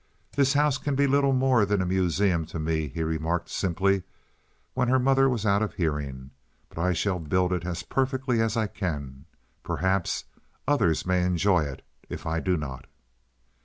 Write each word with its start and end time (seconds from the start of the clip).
"This 0.35 0.53
house 0.53 0.79
can 0.79 0.95
be 0.95 1.05
little 1.05 1.31
more 1.31 1.63
than 1.63 1.79
a 1.79 1.85
museum 1.85 2.43
to 2.47 2.57
me," 2.57 2.87
he 2.87 3.03
remarked, 3.03 3.49
simply, 3.49 4.01
when 4.73 4.87
her 4.87 4.97
mother 4.97 5.29
was 5.29 5.45
out 5.45 5.61
of 5.61 5.75
hearing; 5.75 6.31
"but 6.69 6.79
I 6.79 6.91
shall 6.91 7.19
build 7.19 7.53
it 7.53 7.67
as 7.67 7.83
perfectly 7.83 8.41
as 8.41 8.57
I 8.57 8.65
can. 8.65 9.25
Perhaps 9.61 10.23
others 10.67 11.05
may 11.05 11.21
enjoy 11.23 11.65
it 11.65 11.83
if 12.09 12.25
I 12.25 12.39
do 12.39 12.57
not." 12.57 12.87